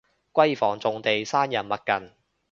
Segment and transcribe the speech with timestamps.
[0.33, 2.09] 閨房重地生人勿近